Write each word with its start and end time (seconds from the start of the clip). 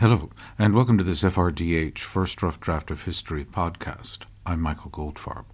Hello, 0.00 0.30
and 0.58 0.74
welcome 0.74 0.98
to 0.98 1.04
this 1.04 1.22
FRDH 1.22 2.00
First 2.00 2.42
Rough 2.42 2.58
Draft 2.58 2.90
of 2.90 3.04
History 3.04 3.44
podcast. 3.44 4.24
I'm 4.44 4.60
Michael 4.60 4.90
Goldfarb. 4.90 5.44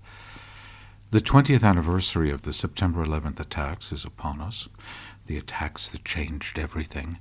The 1.10 1.20
20th 1.20 1.62
anniversary 1.62 2.30
of 2.30 2.40
the 2.40 2.54
September 2.54 3.04
11th 3.04 3.38
attacks 3.38 3.92
is 3.92 4.02
upon 4.02 4.40
us, 4.40 4.66
the 5.26 5.36
attacks 5.36 5.90
that 5.90 6.06
changed 6.06 6.58
everything. 6.58 7.18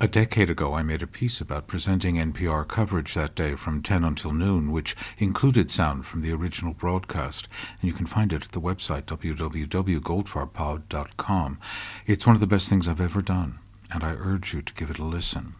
A 0.00 0.08
decade 0.08 0.48
ago, 0.48 0.72
I 0.72 0.82
made 0.82 1.02
a 1.02 1.06
piece 1.06 1.42
about 1.42 1.66
presenting 1.66 2.14
NPR 2.14 2.66
coverage 2.66 3.12
that 3.12 3.34
day 3.34 3.54
from 3.54 3.82
10 3.82 4.02
until 4.02 4.32
noon, 4.32 4.72
which 4.72 4.96
included 5.18 5.70
sound 5.70 6.06
from 6.06 6.22
the 6.22 6.32
original 6.32 6.72
broadcast, 6.72 7.48
and 7.82 7.90
you 7.90 7.92
can 7.92 8.06
find 8.06 8.32
it 8.32 8.46
at 8.46 8.52
the 8.52 8.62
website 8.62 9.02
www.goldfarbpod.com. 9.02 11.60
It's 12.06 12.26
one 12.26 12.34
of 12.34 12.40
the 12.40 12.46
best 12.46 12.70
things 12.70 12.88
I've 12.88 13.02
ever 13.02 13.20
done, 13.20 13.58
and 13.92 14.02
I 14.02 14.14
urge 14.14 14.54
you 14.54 14.62
to 14.62 14.72
give 14.72 14.88
it 14.88 14.98
a 14.98 15.04
listen. 15.04 15.56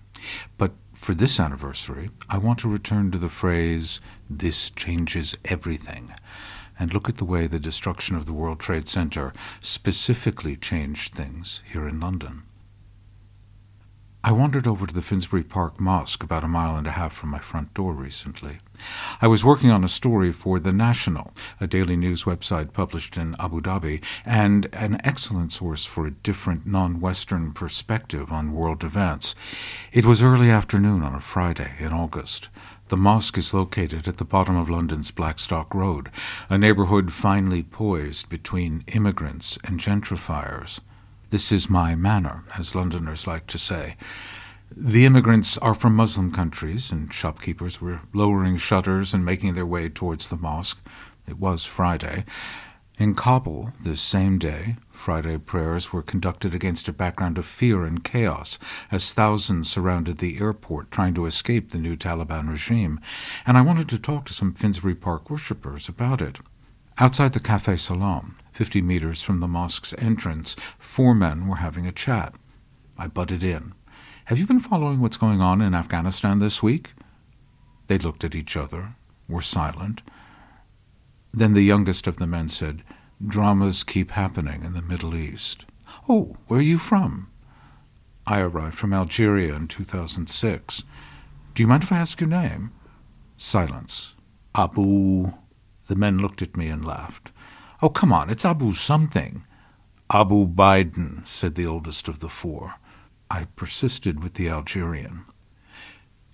But 0.59 0.73
for 0.95 1.15
this 1.15 1.39
anniversary, 1.39 2.11
I 2.31 2.39
want 2.39 2.59
to 2.61 2.69
return 2.69 3.11
to 3.11 3.19
the 3.19 3.29
phrase, 3.29 4.01
this 4.31 4.71
changes 4.71 5.37
everything, 5.45 6.15
and 6.79 6.95
look 6.95 7.09
at 7.09 7.19
the 7.19 7.25
way 7.25 7.47
the 7.47 7.59
destruction 7.59 8.17
of 8.17 8.27
the 8.27 8.33
World 8.33 8.61
Trade 8.61 8.89
Center 8.89 9.33
specifically 9.61 10.57
changed 10.57 11.15
things 11.15 11.63
here 11.71 11.87
in 11.87 12.01
London. 12.01 12.45
I 14.27 14.33
wandered 14.33 14.67
over 14.67 14.87
to 14.87 14.95
the 14.95 15.03
Finsbury 15.03 15.43
Park 15.43 15.79
Mosque 15.79 16.23
about 16.23 16.45
a 16.45 16.49
mile 16.49 16.77
and 16.79 16.87
a 16.87 16.93
half 16.93 17.13
from 17.13 17.29
my 17.29 17.41
front 17.41 17.75
door 17.75 17.93
recently. 17.93 18.57
I 19.21 19.27
was 19.27 19.45
working 19.45 19.71
on 19.71 19.85
a 19.85 19.89
story 19.89 20.33
for 20.33 20.59
The 20.59 20.73
National, 20.73 21.35
a 21.61 21.67
daily 21.67 21.95
news 21.95 22.25
website 22.25 22.73
published 22.73 23.19
in 23.19 23.37
Abu 23.39 23.61
Dhabi, 23.61 24.03
and 24.25 24.67
an 24.73 24.99
excellent 25.05 25.53
source 25.53 25.85
for 25.85 26.07
a 26.07 26.11
different 26.11 26.67
non 26.67 27.01
Western 27.01 27.53
perspective 27.53 28.33
on 28.33 28.55
world 28.55 28.83
events. 28.83 29.35
It 29.93 30.07
was 30.07 30.23
early 30.23 30.51
afternoon 30.51 31.03
on 31.03 31.15
a 31.15 31.21
Friday 31.21 31.73
in 31.79 31.93
August. 31.93 32.49
The 32.89 32.97
mosque 32.97 33.37
is 33.37 33.53
located 33.53 34.09
at 34.09 34.17
the 34.17 34.25
bottom 34.25 34.57
of 34.57 34.71
London's 34.71 35.11
Blackstock 35.11 35.75
Road, 35.75 36.09
a 36.49 36.57
neighborhood 36.57 37.13
finely 37.13 37.63
poised 37.63 38.31
between 38.31 38.85
immigrants 38.87 39.59
and 39.65 39.79
gentrifiers. 39.79 40.81
This 41.31 41.51
is 41.51 41.69
my 41.69 41.95
manor, 41.95 42.45
as 42.59 42.75
Londoners 42.75 43.27
like 43.27 43.47
to 43.49 43.59
say. 43.59 43.97
The 44.77 45.05
immigrants 45.05 45.59
are 45.59 45.75
from 45.75 45.97
Muslim 45.97 46.33
countries, 46.33 46.93
and 46.93 47.13
shopkeepers 47.13 47.81
were 47.81 48.01
lowering 48.13 48.57
shutters 48.57 49.15
and 49.15 49.25
making 49.25 49.55
their 49.55 49.67
way 49.67 49.89
towards 49.89 50.29
the 50.29 50.37
mosque. 50.37 50.85
It 51.29 51.39
was 51.39 51.65
Friday. 51.65 52.25
In 52.97 53.15
Kabul, 53.15 53.73
this 53.81 54.01
same 54.01 54.39
day, 54.39 54.77
Friday 54.91 55.37
prayers 55.39 55.93
were 55.93 56.03
conducted 56.03 56.55
against 56.55 56.89
a 56.89 56.93
background 56.93 57.39
of 57.39 57.47
fear 57.47 57.85
and 57.85 58.05
chaos 58.05 58.59
as 58.93 59.13
thousands 59.13 59.69
surrounded 59.69 60.19
the 60.19 60.39
airport 60.39 60.93
trying 60.93 61.15
to 61.15 61.27
escape 61.27 61.71
the 61.71 61.79
new 61.79 61.97
Taliban 61.97 62.49
regime, 62.49 63.01
and 63.47 63.59
I 63.59 63.63
wanted 63.63 63.89
to 63.89 63.99
talk 63.99 64.27
to 64.27 64.33
some 64.33 64.55
Finsbury 64.55 64.95
Park 64.95 65.29
worshippers 65.29 65.89
about 65.89 66.23
it. 66.23 66.39
Outside 66.99 67.33
the 67.33 67.41
Cafe 67.41 67.77
Salam, 67.77 68.37
fifty 68.55 68.81
meters 68.81 69.21
from 69.21 69.41
the 69.41 69.49
mosque's 69.49 69.93
entrance, 69.99 70.55
four 70.79 71.15
men 71.15 71.49
were 71.49 71.57
having 71.57 71.87
a 71.87 71.93
chat. 71.93 72.35
I 72.97 73.09
butted 73.09 73.43
in. 73.43 73.75
Have 74.27 74.39
you 74.39 74.47
been 74.47 74.61
following 74.61 75.01
what's 75.01 75.17
going 75.19 75.41
on 75.41 75.61
in 75.61 75.75
Afghanistan 75.75 76.39
this 76.39 76.63
week? 76.63 76.95
They 77.89 77.99
looked 77.99 78.25
at 78.25 78.35
each 78.35 78.57
other, 78.57 78.95
were 79.29 79.43
silent. 79.43 80.03
Then 81.33 81.55
the 81.55 81.63
youngest 81.63 82.07
of 82.07 82.17
the 82.17 82.27
men 82.27 82.49
said, 82.49 82.83
Dramas 83.27 83.83
keep 83.83 84.13
happening 84.13 84.63
in 84.63 84.73
the 84.73 84.83
Middle 84.83 85.17
East. 85.17 85.67
Oh, 86.09 86.37
where 86.47 86.61
are 86.61 86.63
you 86.63 86.79
from? 86.79 87.29
I 88.27 88.39
arrived 88.39 88.79
from 88.79 88.95
Algeria 88.95 89.55
in 89.55 89.69
2006. 89.69 90.85
Do 91.55 91.63
you 91.63 91.67
mind 91.67 91.83
if 91.83 91.93
I 91.93 91.99
ask 91.99 92.21
your 92.21 92.31
name? 92.31 92.71
Silence. 93.37 94.15
Abu. 94.55 95.33
The 95.89 95.97
men 95.97 96.19
looked 96.19 96.41
at 96.41 96.57
me 96.57 96.69
and 96.69 96.85
laughed. 96.85 97.33
Oh, 97.85 97.91
come 97.91 98.15
on, 98.15 98.31
it's 98.31 98.47
Abu 98.47 98.73
something. 98.73 99.45
Abu 100.11 100.49
Biden, 100.49 101.29
said 101.29 101.55
the 101.55 101.67
oldest 101.67 102.09
of 102.09 102.21
the 102.21 102.31
four. 102.31 102.77
I 103.31 103.45
persisted 103.57 104.23
with 104.23 104.35
the 104.35 104.49
Algerian. 104.49 105.27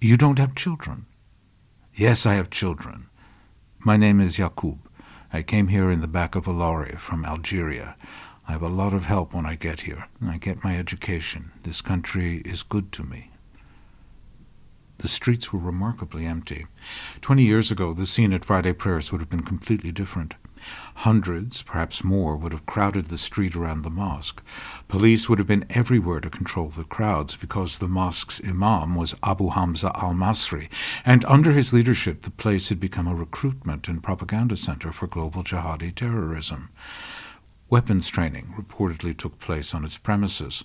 You 0.00 0.16
don't 0.16 0.38
have 0.38 0.54
children? 0.54 1.06
Yes, 1.92 2.24
I 2.24 2.34
have 2.34 2.50
children. 2.50 3.08
My 3.80 3.96
name 3.96 4.20
is 4.20 4.36
Yaqub. 4.36 4.78
I 5.32 5.42
came 5.42 5.66
here 5.66 5.90
in 5.90 6.00
the 6.00 6.06
back 6.06 6.36
of 6.36 6.46
a 6.46 6.52
lorry 6.52 6.94
from 7.00 7.24
Algeria. 7.24 7.96
I 8.46 8.52
have 8.52 8.62
a 8.62 8.68
lot 8.68 8.94
of 8.94 9.06
help 9.06 9.34
when 9.34 9.44
I 9.44 9.56
get 9.56 9.80
here. 9.80 10.06
I 10.24 10.38
get 10.38 10.62
my 10.62 10.78
education. 10.78 11.50
This 11.64 11.80
country 11.80 12.42
is 12.44 12.62
good 12.62 12.92
to 12.92 13.02
me. 13.02 13.32
The 14.98 15.08
streets 15.08 15.52
were 15.52 15.58
remarkably 15.58 16.26
empty. 16.26 16.68
Twenty 17.20 17.42
years 17.42 17.72
ago, 17.72 17.92
the 17.92 18.06
scene 18.06 18.32
at 18.32 18.44
Friday 18.44 18.72
prayers 18.72 19.10
would 19.10 19.20
have 19.20 19.30
been 19.30 19.42
completely 19.42 19.90
different. 19.90 20.36
Hundreds, 20.96 21.62
perhaps 21.62 22.04
more, 22.04 22.36
would 22.36 22.52
have 22.52 22.66
crowded 22.66 23.06
the 23.06 23.18
street 23.18 23.56
around 23.56 23.82
the 23.82 23.90
mosque. 23.90 24.42
Police 24.88 25.28
would 25.28 25.38
have 25.38 25.48
been 25.48 25.66
everywhere 25.70 26.20
to 26.20 26.30
control 26.30 26.68
the 26.68 26.84
crowds 26.84 27.36
because 27.36 27.78
the 27.78 27.88
mosque's 27.88 28.40
imam 28.44 28.94
was 28.94 29.14
Abu 29.22 29.48
Hamza 29.48 29.90
al 29.94 30.12
Masri, 30.12 30.68
and 31.04 31.24
under 31.24 31.52
his 31.52 31.72
leadership 31.72 32.22
the 32.22 32.30
place 32.30 32.68
had 32.68 32.80
become 32.80 33.08
a 33.08 33.14
recruitment 33.14 33.88
and 33.88 34.02
propaganda 34.02 34.56
center 34.56 34.92
for 34.92 35.06
global 35.06 35.42
jihadi 35.42 35.94
terrorism. 35.94 36.70
Weapons 37.68 38.08
training 38.08 38.54
reportedly 38.58 39.16
took 39.16 39.38
place 39.38 39.74
on 39.74 39.84
its 39.84 39.96
premises 39.96 40.64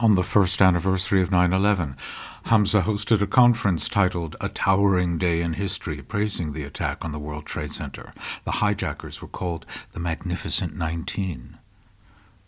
on 0.00 0.14
the 0.14 0.22
first 0.22 0.60
anniversary 0.60 1.22
of 1.22 1.30
9 1.30 1.52
11, 1.52 1.96
Hamza 2.44 2.82
hosted 2.82 3.22
a 3.22 3.26
conference 3.26 3.88
titled 3.88 4.36
A 4.40 4.48
Towering 4.48 5.16
Day 5.16 5.40
in 5.40 5.52
History, 5.52 6.02
praising 6.02 6.52
the 6.52 6.64
attack 6.64 7.04
on 7.04 7.12
the 7.12 7.18
World 7.18 7.46
Trade 7.46 7.72
Center. 7.72 8.12
The 8.44 8.52
hijackers 8.52 9.22
were 9.22 9.28
called 9.28 9.64
the 9.92 10.00
Magnificent 10.00 10.76
Nineteen. 10.76 11.58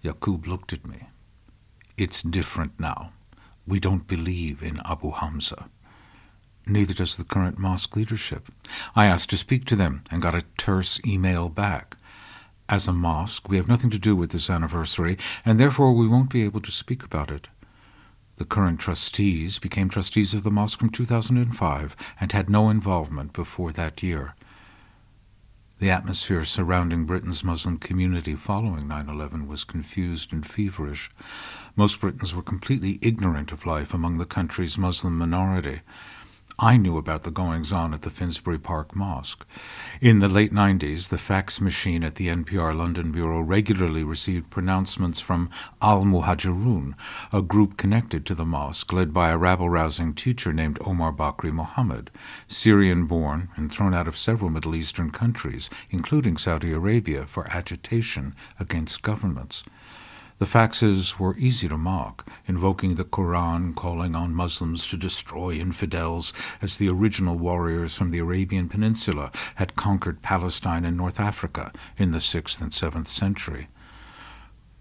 Yaqub 0.03 0.47
looked 0.47 0.73
at 0.73 0.87
me. 0.87 1.09
It's 1.97 2.23
different 2.23 2.79
now. 2.81 3.13
We 3.67 3.79
don't 3.79 4.09
believe 4.09 4.63
in 4.63 4.81
Abu 4.85 5.13
Hamza. 5.13 5.71
Neither 6.67 6.95
does 6.95 7.17
the 7.17 7.25
current 7.25 7.59
mosque 7.59 7.95
leadership. 7.95 8.49
I 8.97 9.07
asked 9.07 9.31
to 9.31 9.37
speak 9.37 9.65
to 9.67 9.77
them 9.77 10.03
and 10.11 10.21
got 10.21 10.35
a 10.35 10.45
terse 10.57 11.01
email 11.07 11.49
back. 11.49 11.97
As 12.69 12.89
a 12.89 12.93
mosque, 12.93 13.49
we 13.49 13.59
have 13.59 13.69
nothing 13.69 13.91
to 13.91 13.99
do 13.99 14.17
with 14.17 14.31
this 14.31 14.49
anniversary, 14.49 15.19
and 15.45 15.61
therefore 15.61 15.93
we 15.93 16.09
won't 16.09 16.31
be 16.31 16.45
able 16.45 16.61
to 16.63 16.73
speak 16.73 17.03
about 17.03 17.31
it. 17.31 17.49
The 18.37 18.47
current 18.47 18.81
trustees 18.81 19.59
became 19.59 19.89
trustees 19.89 20.33
of 20.35 20.43
the 20.43 20.51
mosque 20.51 20.79
from 20.79 20.91
2005 20.91 21.97
and 22.21 22.33
had 22.33 22.49
no 22.49 22.71
involvement 22.71 23.33
before 23.33 23.71
that 23.73 24.03
year. 24.03 24.35
The 25.79 25.91
atmosphere 25.91 26.45
surrounding 26.45 27.05
Britain's 27.05 27.45
Muslim 27.45 27.77
community 27.77 28.35
following 28.35 28.89
9 28.89 29.09
11 29.09 29.47
was 29.47 29.65
confused 29.65 30.33
and 30.33 30.47
feverish. 30.47 31.11
Most 31.77 32.01
Britons 32.01 32.35
were 32.35 32.43
completely 32.43 32.99
ignorant 33.03 33.53
of 33.53 33.67
life 33.67 33.93
among 33.93 34.17
the 34.19 34.25
country's 34.25 34.79
Muslim 34.79 35.19
minority. 35.19 35.83
I 36.59 36.77
knew 36.77 36.97
about 36.97 37.25
the 37.25 37.33
goings 37.33 37.73
on 37.73 37.93
at 37.95 38.03
the 38.03 38.11
Finsbury 38.11 38.61
Park 38.61 38.95
Mosque. 38.95 39.45
In 40.01 40.21
the 40.21 40.29
late 40.29 40.53
90s, 40.53 41.09
the 41.09 41.19
fax 41.19 41.61
machine 41.61 42.05
at 42.05 42.15
the 42.15 42.29
NPR 42.29 42.77
London 42.77 43.11
Bureau 43.11 43.41
regularly 43.41 44.05
received 44.05 44.51
pronouncements 44.51 45.19
from 45.19 45.51
Al 45.83 46.05
Muhajirun, 46.05 46.95
a 47.33 47.43
group 47.43 47.77
connected 47.77 48.25
to 48.27 48.37
the 48.37 48.45
mosque 48.45 48.93
led 48.93 49.13
by 49.13 49.31
a 49.31 49.37
rabble 49.37 49.69
rousing 49.69 50.15
teacher 50.15 50.53
named 50.53 50.79
Omar 50.83 51.13
Bakri 51.13 51.53
Mohammed, 51.53 52.13
Syrian 52.47 53.07
born 53.07 53.49
and 53.57 53.73
thrown 53.73 53.93
out 53.93 54.07
of 54.07 54.17
several 54.17 54.49
Middle 54.49 54.77
Eastern 54.77 55.11
countries, 55.11 55.69
including 55.91 56.37
Saudi 56.37 56.73
Arabia, 56.73 57.27
for 57.27 57.51
agitation 57.51 58.33
against 58.61 59.03
governments. 59.03 59.65
The 60.39 60.47
faxes 60.47 61.19
were 61.19 61.37
easy 61.37 61.69
to 61.69 61.79
mock, 61.79 62.29
invoking 62.47 62.97
the 62.97 63.05
Koran, 63.05 63.73
calling 63.73 64.17
on 64.17 64.35
Muslims 64.35 64.89
to 64.89 64.97
destroy 64.97 65.53
infidels, 65.55 66.33
as 66.61 66.77
the 66.77 66.89
original 66.89 67.39
warriors 67.39 67.95
from 67.95 68.11
the 68.11 68.19
Arabian 68.19 68.69
Peninsula 68.69 69.31
had 69.55 69.77
conquered 69.77 70.23
Palestine 70.23 70.85
and 70.85 70.97
North 70.97 71.21
Africa 71.21 71.73
in 71.97 72.11
the 72.11 72.19
6th 72.19 72.61
and 72.61 72.73
7th 72.73 73.07
century. 73.07 73.69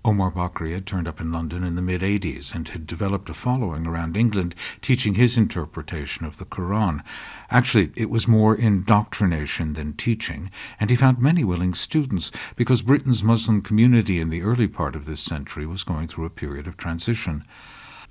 Omar 0.05 0.31
Bakri 0.31 0.73
had 0.73 0.85
turned 0.85 1.07
up 1.07 1.21
in 1.21 1.31
London 1.31 1.63
in 1.63 1.75
the 1.75 1.81
mid 1.81 2.01
80s 2.01 2.53
and 2.53 2.67
had 2.67 2.85
developed 2.85 3.29
a 3.29 3.33
following 3.33 3.87
around 3.87 4.17
England, 4.17 4.53
teaching 4.81 5.13
his 5.13 5.37
interpretation 5.37 6.25
of 6.25 6.37
the 6.37 6.45
Quran. 6.45 7.01
Actually, 7.49 7.93
it 7.95 8.09
was 8.09 8.27
more 8.27 8.53
indoctrination 8.53 9.73
than 9.73 9.93
teaching, 9.93 10.51
and 10.77 10.89
he 10.89 10.97
found 10.97 11.19
many 11.19 11.45
willing 11.45 11.73
students 11.73 12.33
because 12.57 12.81
Britain's 12.81 13.23
Muslim 13.23 13.61
community 13.61 14.19
in 14.19 14.29
the 14.29 14.41
early 14.41 14.67
part 14.67 14.97
of 14.97 15.05
this 15.05 15.21
century 15.21 15.65
was 15.65 15.85
going 15.85 16.09
through 16.09 16.25
a 16.25 16.29
period 16.29 16.67
of 16.67 16.75
transition. 16.75 17.45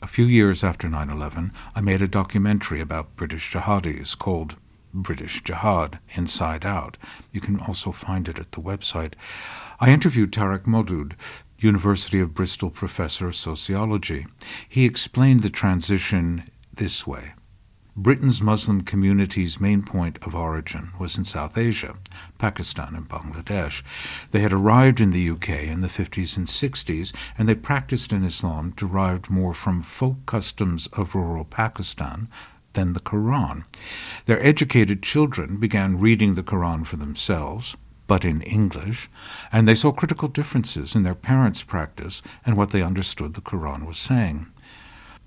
A 0.01 0.07
few 0.07 0.25
years 0.25 0.65
after 0.65 0.89
9 0.89 1.11
11, 1.11 1.53
I 1.75 1.83
made 1.83 2.01
a 2.01 2.09
documentary 2.09 2.81
about 2.81 3.17
British 3.17 3.53
jihadis 3.53 4.17
called 4.19 4.57
British 4.95 5.43
Jihad 5.43 5.99
Inside 6.15 6.65
Out. 6.65 6.99
You 7.33 7.41
can 7.41 7.61
also 7.61 7.93
find 7.93 8.29
it 8.29 8.39
at 8.39 8.53
the 8.53 8.61
website. 8.61 9.15
I 9.81 9.91
interviewed 9.91 10.33
Tariq 10.33 10.67
Modood, 10.67 11.17
University 11.63 12.21
of 12.21 12.35
Bristol 12.35 12.71
professor 12.71 13.29
of 13.29 13.37
sociology. 13.37 14.27
He 14.69 14.85
explained 14.85 15.43
the 15.43 15.51
transition 15.51 16.45
this 16.73 17.07
way. 17.07 17.35
Britain's 17.95 18.41
Muslim 18.41 18.81
community's 18.81 19.61
main 19.61 19.83
point 19.83 20.19
of 20.23 20.35
origin 20.35 20.93
was 20.99 21.19
in 21.19 21.27
South 21.27 21.59
Asia, 21.59 21.95
Pakistan 22.39 22.95
and 22.95 23.07
Bangladesh. 23.07 23.83
They 24.31 24.41
had 24.41 24.53
arrived 24.53 24.99
in 24.99 25.11
the 25.11 25.29
UK 25.29 25.51
in 25.65 25.83
the 25.83 25.89
50s 25.89 26.39
and 26.39 26.47
60s, 26.47 27.15
and 27.37 27.47
they 27.47 27.55
practiced 27.55 28.11
an 28.13 28.25
Islam 28.25 28.73
derived 28.77 29.29
more 29.29 29.53
from 29.53 29.83
folk 29.83 30.25
customs 30.25 30.87
of 30.95 31.15
rural 31.15 31.45
Pakistan 31.45 32.29
than 32.73 32.95
the 32.95 33.01
Quran. 33.01 33.65
Their 34.25 34.43
educated 34.43 35.03
children 35.03 35.59
began 35.59 35.99
reading 35.99 36.35
the 36.35 36.43
Quran 36.43 36.87
for 36.87 36.97
themselves, 36.97 37.77
but 38.07 38.25
in 38.25 38.43
English, 38.43 39.09
and 39.51 39.67
they 39.67 39.75
saw 39.75 39.93
critical 39.93 40.29
differences 40.29 40.95
in 40.95 41.03
their 41.03 41.15
parents' 41.15 41.63
practice 41.63 42.23
and 42.45 42.57
what 42.57 42.71
they 42.71 42.83
understood 42.83 43.35
the 43.35 43.41
Quran 43.41 43.87
was 43.87 43.99
saying 43.99 44.49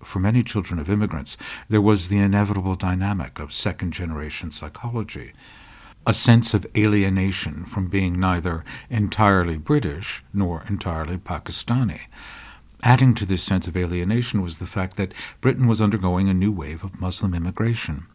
for 0.05 0.19
many 0.19 0.43
children 0.43 0.79
of 0.79 0.89
immigrants, 0.89 1.37
there 1.69 1.81
was 1.81 2.07
the 2.07 2.19
inevitable 2.19 2.75
dynamic 2.75 3.39
of 3.39 3.51
second 3.51 3.91
generation 3.91 4.51
psychology, 4.51 5.33
a 6.05 6.13
sense 6.13 6.53
of 6.53 6.67
alienation 6.77 7.65
from 7.65 7.87
being 7.87 8.19
neither 8.19 8.63
entirely 8.89 9.57
British 9.57 10.23
nor 10.33 10.63
entirely 10.69 11.17
Pakistani. 11.17 12.01
Adding 12.83 13.15
to 13.15 13.25
this 13.25 13.41
sense 13.41 13.67
of 13.67 13.75
alienation 13.75 14.41
was 14.41 14.59
the 14.59 14.67
fact 14.67 14.95
that 14.97 15.13
Britain 15.41 15.65
was 15.65 15.81
undergoing 15.81 16.29
a 16.29 16.33
new 16.33 16.51
wave 16.51 16.83
of 16.83 16.99
Muslim 17.01 17.33
immigration. 17.33 18.05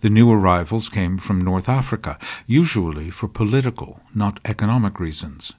The 0.00 0.10
new 0.10 0.30
arrivals 0.30 0.88
came 0.88 1.18
from 1.18 1.40
North 1.40 1.68
Africa, 1.68 2.18
usually 2.46 3.10
for 3.10 3.28
political, 3.28 4.00
not 4.14 4.40
economic 4.44 5.00
reasons. 5.00 5.54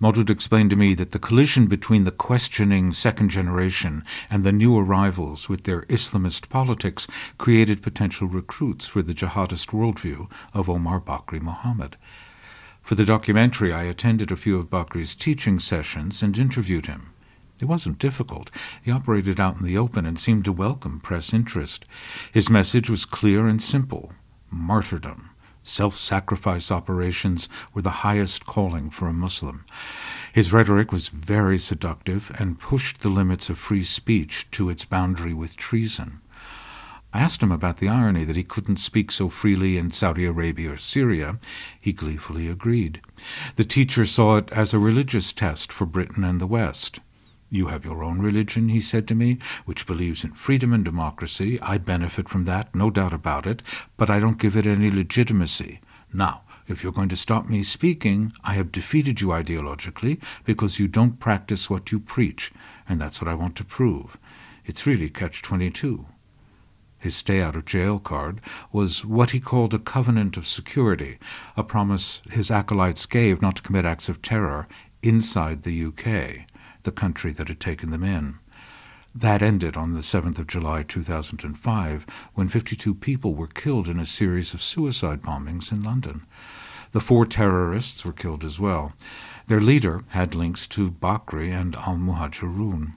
Modood 0.00 0.30
explained 0.30 0.70
to 0.70 0.76
me 0.76 0.94
that 0.94 1.10
the 1.10 1.18
collision 1.18 1.66
between 1.66 2.04
the 2.04 2.12
questioning 2.12 2.92
second 2.92 3.30
generation 3.30 4.04
and 4.30 4.44
the 4.44 4.52
new 4.52 4.78
arrivals 4.78 5.48
with 5.48 5.64
their 5.64 5.82
Islamist 5.82 6.48
politics 6.48 7.08
created 7.36 7.82
potential 7.82 8.28
recruits 8.28 8.86
for 8.86 9.02
the 9.02 9.14
jihadist 9.14 9.70
worldview 9.70 10.30
of 10.54 10.70
Omar 10.70 11.00
Bakri 11.00 11.42
Muhammad. 11.42 11.96
For 12.80 12.94
the 12.94 13.04
documentary, 13.04 13.72
I 13.72 13.82
attended 13.82 14.30
a 14.30 14.36
few 14.36 14.56
of 14.56 14.70
Bakri's 14.70 15.16
teaching 15.16 15.58
sessions 15.58 16.22
and 16.22 16.38
interviewed 16.38 16.86
him. 16.86 17.10
It 17.60 17.66
wasn't 17.66 17.98
difficult. 17.98 18.50
He 18.82 18.92
operated 18.92 19.40
out 19.40 19.58
in 19.58 19.64
the 19.64 19.78
open 19.78 20.06
and 20.06 20.18
seemed 20.18 20.44
to 20.44 20.52
welcome 20.52 21.00
press 21.00 21.34
interest. 21.34 21.84
His 22.32 22.48
message 22.48 22.88
was 22.88 23.04
clear 23.04 23.48
and 23.48 23.60
simple 23.60 24.12
martyrdom. 24.50 25.30
Self 25.62 25.96
sacrifice 25.96 26.70
operations 26.70 27.48
were 27.74 27.82
the 27.82 28.06
highest 28.06 28.46
calling 28.46 28.90
for 28.90 29.08
a 29.08 29.12
Muslim. 29.12 29.64
His 30.32 30.52
rhetoric 30.52 30.92
was 30.92 31.08
very 31.08 31.58
seductive 31.58 32.32
and 32.38 32.60
pushed 32.60 33.00
the 33.00 33.08
limits 33.08 33.50
of 33.50 33.58
free 33.58 33.82
speech 33.82 34.50
to 34.52 34.70
its 34.70 34.84
boundary 34.84 35.34
with 35.34 35.56
treason. 35.56 36.20
I 37.12 37.20
asked 37.20 37.42
him 37.42 37.52
about 37.52 37.78
the 37.78 37.88
irony 37.88 38.24
that 38.24 38.36
he 38.36 38.44
couldn't 38.44 38.76
speak 38.76 39.10
so 39.10 39.28
freely 39.28 39.76
in 39.76 39.90
Saudi 39.90 40.26
Arabia 40.26 40.72
or 40.72 40.76
Syria. 40.76 41.38
He 41.80 41.92
gleefully 41.92 42.48
agreed. 42.48 43.00
The 43.56 43.64
teacher 43.64 44.06
saw 44.06 44.36
it 44.36 44.50
as 44.52 44.72
a 44.72 44.78
religious 44.78 45.32
test 45.32 45.72
for 45.72 45.86
Britain 45.86 46.22
and 46.22 46.40
the 46.40 46.46
West. 46.46 47.00
You 47.50 47.68
have 47.68 47.84
your 47.84 48.04
own 48.04 48.20
religion, 48.20 48.68
he 48.68 48.80
said 48.80 49.08
to 49.08 49.14
me, 49.14 49.38
which 49.64 49.86
believes 49.86 50.22
in 50.22 50.32
freedom 50.32 50.74
and 50.74 50.84
democracy. 50.84 51.58
I 51.62 51.78
benefit 51.78 52.28
from 52.28 52.44
that, 52.44 52.74
no 52.74 52.90
doubt 52.90 53.14
about 53.14 53.46
it, 53.46 53.62
but 53.96 54.10
I 54.10 54.20
don't 54.20 54.38
give 54.38 54.54
it 54.54 54.66
any 54.66 54.90
legitimacy. 54.90 55.80
Now, 56.12 56.42
if 56.66 56.82
you're 56.82 56.92
going 56.92 57.08
to 57.08 57.16
stop 57.16 57.48
me 57.48 57.62
speaking, 57.62 58.32
I 58.44 58.52
have 58.52 58.70
defeated 58.70 59.22
you 59.22 59.28
ideologically 59.28 60.22
because 60.44 60.78
you 60.78 60.88
don't 60.88 61.20
practice 61.20 61.70
what 61.70 61.90
you 61.90 61.98
preach, 61.98 62.52
and 62.86 63.00
that's 63.00 63.22
what 63.22 63.28
I 63.28 63.34
want 63.34 63.56
to 63.56 63.64
prove. 63.64 64.18
It's 64.66 64.86
really 64.86 65.08
catch 65.08 65.40
22. 65.40 66.04
His 66.98 67.16
stay 67.16 67.40
out 67.40 67.56
of 67.56 67.64
jail 67.64 67.98
card 67.98 68.42
was 68.72 69.06
what 69.06 69.30
he 69.30 69.40
called 69.40 69.72
a 69.72 69.78
covenant 69.78 70.36
of 70.36 70.46
security, 70.46 71.18
a 71.56 71.62
promise 71.62 72.20
his 72.30 72.50
acolytes 72.50 73.06
gave 73.06 73.40
not 73.40 73.56
to 73.56 73.62
commit 73.62 73.86
acts 73.86 74.10
of 74.10 74.20
terror 74.20 74.68
inside 75.02 75.62
the 75.62 75.84
UK 75.86 76.47
the 76.82 76.92
country 76.92 77.32
that 77.32 77.48
had 77.48 77.60
taken 77.60 77.90
them 77.90 78.04
in. 78.04 78.38
That 79.14 79.42
ended 79.42 79.76
on 79.76 79.94
the 79.94 80.00
7th 80.00 80.38
of 80.38 80.46
July 80.46 80.82
2005 80.82 82.06
when 82.34 82.48
52 82.48 82.94
people 82.94 83.34
were 83.34 83.46
killed 83.46 83.88
in 83.88 83.98
a 83.98 84.04
series 84.04 84.54
of 84.54 84.62
suicide 84.62 85.22
bombings 85.22 85.72
in 85.72 85.82
London. 85.82 86.26
The 86.92 87.00
four 87.00 87.26
terrorists 87.26 88.04
were 88.04 88.12
killed 88.12 88.44
as 88.44 88.60
well. 88.60 88.92
Their 89.46 89.60
leader 89.60 90.04
had 90.08 90.34
links 90.34 90.66
to 90.68 90.90
Bakri 90.90 91.50
and 91.50 91.74
al 91.76 91.96
Muhajirun. 91.96 92.94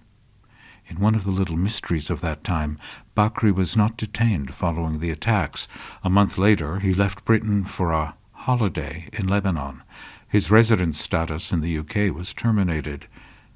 In 0.87 0.99
one 0.99 1.15
of 1.15 1.23
the 1.23 1.31
little 1.31 1.57
mysteries 1.57 2.09
of 2.09 2.21
that 2.21 2.43
time, 2.43 2.77
Bakri 3.15 3.53
was 3.53 3.77
not 3.77 3.97
detained 3.97 4.53
following 4.53 4.99
the 4.99 5.11
attacks. 5.11 5.67
A 6.03 6.09
month 6.09 6.37
later, 6.37 6.79
he 6.79 6.93
left 6.93 7.25
Britain 7.25 7.63
for 7.63 7.91
a 7.91 8.15
holiday 8.33 9.07
in 9.13 9.27
Lebanon. 9.27 9.83
His 10.27 10.51
residence 10.51 10.99
status 10.99 11.51
in 11.51 11.61
the 11.61 11.77
UK 11.77 12.15
was 12.15 12.33
terminated 12.33 13.07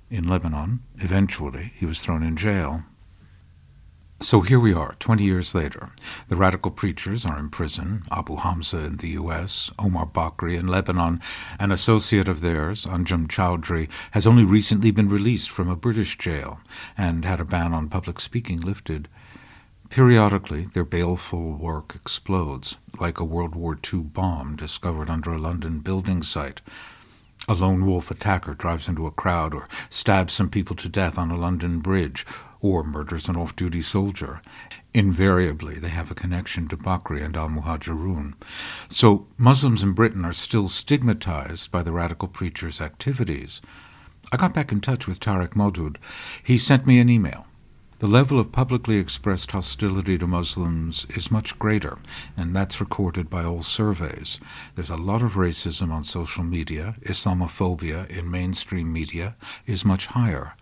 in 0.09 0.27
Lebanon. 0.27 0.81
Eventually, 0.97 1.73
he 1.75 1.85
was 1.85 2.01
thrown 2.01 2.23
in 2.23 2.35
jail. 2.35 2.83
So 4.21 4.39
here 4.41 4.59
we 4.61 4.73
are, 4.73 4.95
20 4.99 5.23
years 5.25 5.53
later. 5.53 5.89
The 6.29 6.37
radical 6.37 6.71
preachers 6.71 7.25
are 7.25 7.37
in 7.37 7.49
prison, 7.49 8.03
Abu 8.09 8.37
Hamza 8.37 8.79
in 8.79 8.97
the 8.97 9.09
U.S., 9.09 9.69
Omar 9.77 10.05
Bakri 10.05 10.57
in 10.57 10.67
Lebanon. 10.67 11.21
An 11.59 11.71
associate 11.71 12.29
of 12.29 12.39
theirs, 12.39 12.85
Anjem 12.85 13.27
Choudary, 13.27 13.89
has 14.11 14.25
only 14.25 14.45
recently 14.45 14.89
been 14.89 15.09
released 15.09 15.51
from 15.51 15.69
a 15.69 15.75
British 15.75 16.17
jail 16.17 16.61
and 16.97 17.25
had 17.25 17.41
a 17.41 17.45
ban 17.45 17.73
on 17.73 17.89
public 17.89 18.21
speaking 18.21 18.61
lifted. 18.61 19.09
Periodically, 19.89 20.63
their 20.63 20.85
baleful 20.85 21.53
work 21.53 21.93
explodes, 21.93 22.77
like 22.99 23.19
a 23.19 23.25
World 23.25 23.53
War 23.53 23.77
II 23.93 23.99
bomb 23.99 24.55
discovered 24.55 25.09
under 25.09 25.33
a 25.33 25.37
London 25.37 25.79
building 25.79 26.23
site. 26.23 26.61
A 27.47 27.53
lone 27.53 27.85
wolf 27.85 28.09
attacker 28.09 28.55
drives 28.55 28.87
into 28.87 29.05
a 29.05 29.11
crowd 29.11 29.53
or 29.53 29.67
stabs 29.89 30.33
some 30.33 30.49
people 30.49 30.75
to 30.77 30.89
death 30.89 31.17
on 31.17 31.29
a 31.29 31.37
London 31.37 31.79
bridge 31.79 32.25
or 32.59 32.83
murders 32.83 33.29
an 33.29 33.37
off 33.37 33.55
duty 33.55 33.81
soldier. 33.81 34.41
Invariably, 34.95 35.75
they 35.75 35.89
have 35.89 36.09
a 36.09 36.15
connection 36.15 36.67
to 36.69 36.77
Bakri 36.77 37.23
and 37.23 37.37
al 37.37 37.49
Muhajirun. 37.49 38.33
So, 38.89 39.27
Muslims 39.37 39.83
in 39.83 39.93
Britain 39.93 40.25
are 40.25 40.33
still 40.33 40.67
stigmatized 40.67 41.71
by 41.71 41.83
the 41.83 41.91
radical 41.91 42.27
preacher's 42.27 42.81
activities. 42.81 43.61
I 44.31 44.37
got 44.37 44.55
back 44.55 44.71
in 44.71 44.81
touch 44.81 45.05
with 45.05 45.19
Tariq 45.19 45.55
Modood. 45.55 45.99
He 46.43 46.57
sent 46.57 46.87
me 46.87 46.99
an 46.99 47.09
email. 47.09 47.44
The 47.99 48.07
level 48.07 48.41
of 48.41 48.51
publicly 48.51 48.97
expressed 48.97 49.51
hostility 49.51 50.17
to 50.17 50.27
Muslims 50.27 51.05
is 51.15 51.31
much 51.31 51.57
greater, 51.57 51.97
and 52.35 52.53
that's 52.53 52.81
recorded 52.81 53.29
by 53.29 53.45
all 53.45 53.61
surveys. 53.61 54.37
There's 54.75 54.89
a 54.89 54.97
lot 54.97 55.21
of 55.21 55.35
racism 55.35 55.91
on 55.91 56.03
social 56.03 56.43
media. 56.43 56.95
Islamophobia 57.03 58.09
in 58.09 58.29
mainstream 58.29 58.91
media 58.91 59.37
is 59.65 59.85
much 59.85 60.07
higher. 60.07 60.55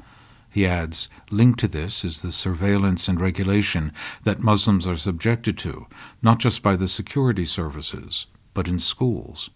He 0.51 0.67
adds, 0.67 1.07
linked 1.31 1.59
to 1.61 1.67
this 1.67 2.05
is 2.05 2.21
the 2.21 2.31
surveillance 2.31 3.07
and 3.07 3.19
regulation 3.19 3.93
that 4.25 4.43
Muslims 4.43 4.87
are 4.87 4.95
subjected 4.95 5.57
to, 5.57 5.87
not 6.21 6.37
just 6.37 6.61
by 6.61 6.75
the 6.75 6.87
security 6.87 7.45
services, 7.45 8.27
but 8.53 8.67
in 8.67 8.77
schools. 8.77 9.49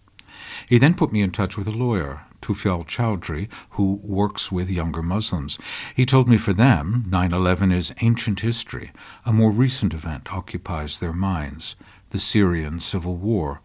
He 0.68 0.78
then 0.78 0.94
put 0.94 1.12
me 1.12 1.22
in 1.22 1.30
touch 1.30 1.56
with 1.56 1.68
a 1.68 1.70
lawyer, 1.70 2.22
Tufyal 2.40 2.86
Choudhury, 2.86 3.48
who 3.70 4.00
works 4.02 4.50
with 4.52 4.70
younger 4.70 5.02
Muslims. 5.02 5.58
He 5.94 6.06
told 6.06 6.28
me 6.28 6.38
for 6.38 6.52
them, 6.52 7.04
9 7.08 7.32
11 7.32 7.72
is 7.72 7.94
ancient 8.00 8.40
history. 8.40 8.92
A 9.24 9.32
more 9.32 9.50
recent 9.50 9.94
event 9.94 10.32
occupies 10.32 10.98
their 10.98 11.12
minds 11.12 11.76
the 12.10 12.18
Syrian 12.18 12.80
civil 12.80 13.16
war. 13.16 13.60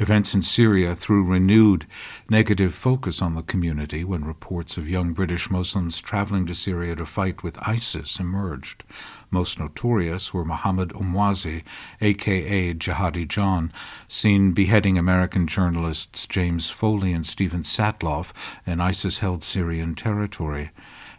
Events 0.00 0.32
in 0.32 0.42
Syria 0.42 0.94
threw 0.94 1.24
renewed 1.24 1.84
negative 2.30 2.72
focus 2.72 3.20
on 3.20 3.34
the 3.34 3.42
community 3.42 4.04
when 4.04 4.24
reports 4.24 4.76
of 4.76 4.88
young 4.88 5.12
British 5.12 5.50
Muslims 5.50 6.00
traveling 6.00 6.46
to 6.46 6.54
Syria 6.54 6.94
to 6.94 7.04
fight 7.04 7.42
with 7.42 7.58
ISIS 7.66 8.20
emerged. 8.20 8.84
Most 9.30 9.58
notorious 9.58 10.32
were 10.32 10.44
Mohammed 10.44 10.90
Emwazi, 10.90 11.62
aka 12.00 12.74
Jihadi 12.74 13.28
John, 13.28 13.72
seen 14.06 14.52
beheading 14.52 14.96
American 14.96 15.46
journalists 15.46 16.26
James 16.26 16.70
Foley 16.70 17.12
and 17.12 17.26
Steven 17.26 17.62
Sotloff 17.62 18.32
in 18.66 18.80
ISIS 18.80 19.18
held 19.18 19.42
Syrian 19.42 19.94
territory. 19.94 20.70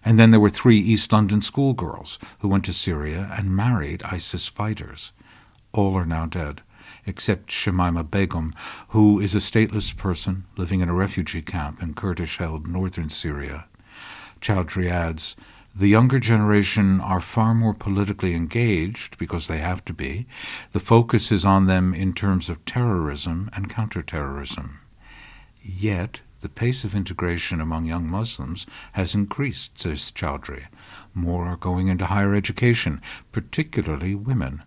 And 0.04 0.20
then 0.20 0.32
there 0.32 0.40
were 0.40 0.50
three 0.50 0.80
East 0.80 1.12
London 1.12 1.42
schoolgirls 1.42 2.18
who 2.40 2.48
went 2.48 2.66
to 2.66 2.74
Syria 2.74 3.30
and 3.38 3.56
married 3.56 4.02
ISIS 4.04 4.48
fighters. 4.48 5.12
All 5.72 5.96
are 5.96 6.06
now 6.06 6.26
dead 6.26 6.62
except 7.06 7.50
Shamima 7.50 8.10
Begum, 8.10 8.54
who 8.90 9.20
is 9.20 9.36
a 9.36 9.40
stateless 9.40 9.96
person 9.96 10.46
living 10.58 10.80
in 10.80 10.90
a 10.90 10.94
refugee 10.94 11.42
camp 11.42 11.82
in 11.82 11.94
Kurdish 11.94 12.38
held 12.38 12.68
northern 12.68 13.10
Syria. 13.10 13.66
Choudhury 14.42 14.90
adds, 14.90 15.36
the 15.76 15.88
younger 15.88 16.20
generation 16.20 17.00
are 17.00 17.22
far 17.22 17.54
more 17.54 17.74
politically 17.74 18.34
engaged 18.34 19.18
because 19.18 19.48
they 19.48 19.60
have 19.60 19.86
to 19.86 19.94
be. 19.94 20.28
The 20.72 20.80
focus 20.80 21.32
is 21.32 21.46
on 21.46 21.66
them 21.66 21.94
in 21.94 22.14
terms 22.14 22.50
of 22.50 22.66
terrorism 22.66 23.50
and 23.54 23.70
counterterrorism. 23.70 24.82
Yet, 25.62 26.22
the 26.42 26.50
pace 26.50 26.84
of 26.84 26.96
integration 26.96 27.60
among 27.60 27.86
young 27.86 28.08
Muslims 28.08 28.66
has 28.94 29.14
increased, 29.14 29.78
says 29.78 30.12
Choudhury. 30.12 30.68
More 31.14 31.46
are 31.46 31.58
going 31.58 31.88
into 31.88 32.06
higher 32.06 32.34
education, 32.34 33.02
particularly 33.32 34.16
women. 34.16 34.64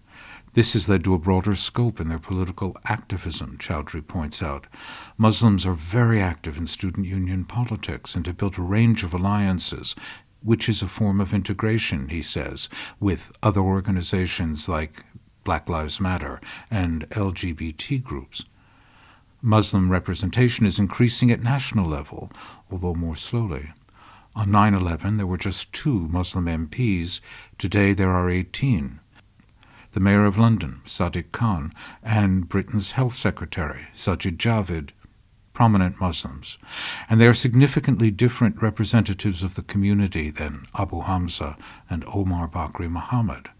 This 0.54 0.74
has 0.74 0.86
led 0.86 1.02
to 1.04 1.14
a 1.14 1.18
broader 1.18 1.54
scope 1.54 1.98
in 1.98 2.10
their 2.10 2.18
political 2.18 2.76
activism, 2.84 3.56
Choudhury 3.56 4.06
points 4.06 4.42
out. 4.42 4.66
Muslims 5.16 5.64
are 5.64 5.72
very 5.72 6.20
active 6.20 6.58
in 6.58 6.66
student 6.66 7.06
union 7.06 7.46
politics 7.46 8.14
and 8.14 8.26
have 8.26 8.36
built 8.36 8.58
a 8.58 8.62
range 8.62 9.02
of 9.02 9.14
alliances, 9.14 9.96
which 10.42 10.68
is 10.68 10.82
a 10.82 10.88
form 10.88 11.20
of 11.20 11.34
integration, 11.34 12.08
he 12.08 12.22
says, 12.22 12.68
with 13.00 13.32
other 13.42 13.60
organizations 13.60 14.68
like 14.68 15.04
Black 15.44 15.68
Lives 15.68 16.00
Matter 16.00 16.40
and 16.70 17.08
LGBT 17.10 18.02
groups. 18.02 18.44
Muslim 19.40 19.90
representation 19.90 20.66
is 20.66 20.78
increasing 20.78 21.30
at 21.30 21.42
national 21.42 21.86
level, 21.86 22.30
although 22.70 22.94
more 22.94 23.16
slowly. 23.16 23.72
On 24.34 24.50
9 24.50 24.74
11, 24.74 25.16
there 25.16 25.26
were 25.26 25.36
just 25.36 25.72
two 25.72 26.08
Muslim 26.08 26.46
MPs. 26.46 27.20
Today, 27.58 27.92
there 27.92 28.10
are 28.10 28.30
18 28.30 29.00
the 29.92 30.00
Mayor 30.00 30.24
of 30.24 30.38
London, 30.38 30.80
Sadiq 30.86 31.32
Khan, 31.32 31.72
and 32.02 32.48
Britain's 32.48 32.92
Health 32.92 33.12
Secretary, 33.12 33.88
Sajid 33.94 34.38
Javid, 34.38 34.90
prominent 35.52 36.00
Muslims. 36.00 36.58
And 37.08 37.20
they 37.20 37.26
are 37.26 37.34
significantly 37.34 38.10
different 38.10 38.62
representatives 38.62 39.42
of 39.42 39.54
the 39.54 39.62
community 39.62 40.30
than 40.30 40.66
Abu 40.74 41.00
Hamza 41.00 41.56
and 41.90 42.04
Omar 42.06 42.48
Bakri 42.48 42.90
Muhammad. 42.90 43.50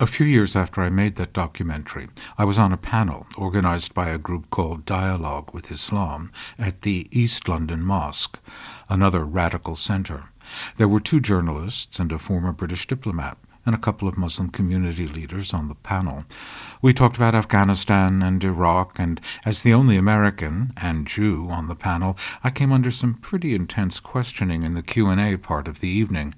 A 0.00 0.06
few 0.06 0.26
years 0.26 0.54
after 0.54 0.80
I 0.80 0.90
made 0.90 1.16
that 1.16 1.32
documentary, 1.32 2.06
I 2.36 2.44
was 2.44 2.56
on 2.56 2.72
a 2.72 2.76
panel 2.76 3.26
organized 3.36 3.94
by 3.94 4.10
a 4.10 4.18
group 4.18 4.48
called 4.48 4.86
Dialogue 4.86 5.52
with 5.52 5.72
Islam 5.72 6.30
at 6.56 6.82
the 6.82 7.08
East 7.10 7.48
London 7.48 7.82
Mosque, 7.82 8.38
another 8.88 9.24
radical 9.24 9.74
center. 9.74 10.30
There 10.76 10.86
were 10.86 11.00
two 11.00 11.18
journalists 11.18 11.98
and 11.98 12.12
a 12.12 12.18
former 12.20 12.52
British 12.52 12.86
diplomat 12.86 13.38
and 13.68 13.74
a 13.74 13.78
couple 13.78 14.08
of 14.08 14.16
Muslim 14.16 14.48
community 14.48 15.06
leaders 15.06 15.52
on 15.52 15.68
the 15.68 15.74
panel. 15.74 16.24
We 16.80 16.94
talked 16.94 17.16
about 17.16 17.34
Afghanistan 17.34 18.22
and 18.22 18.42
Iraq, 18.42 18.98
and 18.98 19.20
as 19.44 19.60
the 19.60 19.74
only 19.74 19.98
American 19.98 20.72
and 20.78 21.06
Jew 21.06 21.48
on 21.50 21.68
the 21.68 21.74
panel, 21.74 22.16
I 22.42 22.48
came 22.48 22.72
under 22.72 22.90
some 22.90 23.12
pretty 23.12 23.54
intense 23.54 24.00
questioning 24.00 24.62
in 24.62 24.72
the 24.72 24.82
Q&A 24.82 25.36
part 25.36 25.68
of 25.68 25.80
the 25.80 25.88
evening. 25.88 26.34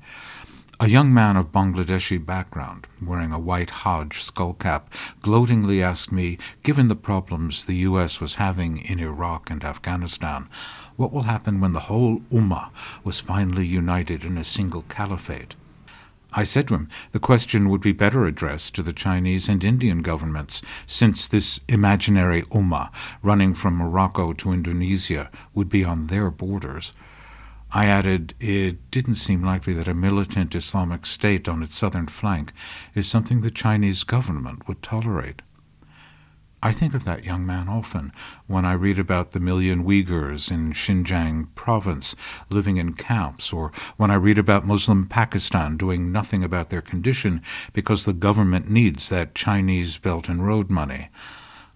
A 0.81 0.89
young 0.89 1.15
man 1.15 1.37
of 1.37 1.53
Bangladeshi 1.53 2.19
background, 2.19 2.89
wearing 3.01 3.31
a 3.31 3.39
white 3.39 3.71
Hajj 3.71 4.15
skullcap, 4.15 4.87
gloatingly 5.23 5.81
asked 5.81 6.11
me, 6.11 6.37
given 6.65 6.89
the 6.89 6.97
problems 6.97 7.63
the 7.63 7.77
U.S. 7.77 8.21
was 8.21 8.37
having 8.37 8.79
in 8.79 8.99
Iraq 8.99 9.51
and 9.51 9.63
Afghanistan, 9.63 10.49
what 10.97 11.13
will 11.13 11.23
happen 11.23 11.61
when 11.61 11.75
the 11.75 11.87
whole 11.87 12.23
Ummah 12.33 12.71
was 13.05 13.21
finally 13.21 13.67
united 13.67 14.25
in 14.25 14.37
a 14.37 14.43
single 14.43 14.83
caliphate? 14.89 15.55
I 16.33 16.45
said 16.45 16.69
to 16.69 16.75
him 16.75 16.89
the 17.13 17.19
question 17.19 17.69
would 17.69 17.81
be 17.81 17.93
better 17.93 18.25
addressed 18.25 18.75
to 18.75 18.83
the 18.83 18.93
Chinese 18.93 19.49
and 19.49 19.65
Indian 19.65 20.03
governments, 20.03 20.63
since 20.87 21.27
this 21.27 21.61
imaginary 21.69 22.43
Ummah 22.43 22.91
running 23.23 23.55
from 23.55 23.75
Morocco 23.75 24.33
to 24.35 24.53
Indonesia 24.53 25.31
would 25.55 25.69
be 25.69 25.85
on 25.85 26.07
their 26.07 26.31
borders. 26.31 26.93
I 27.73 27.87
added, 27.87 28.35
it 28.41 28.91
didn't 28.91 29.15
seem 29.15 29.45
likely 29.45 29.75
that 29.75 29.89
a 29.89 29.95
militant 29.95 30.55
Islamic 30.57 31.07
state 31.07 31.49
on 31.49 31.63
its 31.63 31.77
southern 31.77 32.09
flank 32.09 32.53
is 32.95 33.07
something 33.07 33.41
the 33.41 33.51
Chinese 33.51 34.03
government 34.03 34.67
would 34.67 34.83
tolerate. 34.83 35.43
I 36.63 36.73
think 36.73 36.93
of 36.93 37.05
that 37.05 37.25
young 37.25 37.47
man 37.47 37.71
often 37.71 38.13
when 38.47 38.67
I 38.67 38.75
read 38.75 38.99
about 38.99 39.31
the 39.31 39.41
million 39.41 39.83
Uyghurs 39.83 40.51
in 40.51 40.75
Xinjiang 40.75 41.55
province 41.55 42.15
living 42.51 42.77
in 42.77 42.93
camps, 42.93 43.51
or 43.51 43.73
when 43.97 44.11
I 44.11 44.17
read 44.17 44.39
about 44.39 44.67
Muslim 44.67 45.07
Pakistan 45.07 45.79
doing 45.79 46.13
nothing 46.13 46.45
about 46.45 46.69
their 46.69 46.83
condition 46.83 47.41
because 47.73 48.05
the 48.05 48.13
government 48.13 48.69
needs 48.69 49.09
that 49.09 49.35
Chinese 49.35 49.97
Belt 49.97 50.29
and 50.29 50.47
Road 50.47 50.71
money. 50.71 51.09